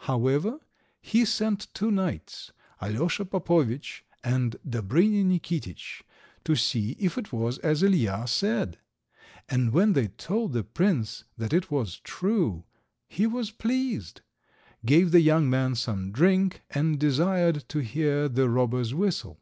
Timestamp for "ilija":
7.82-8.28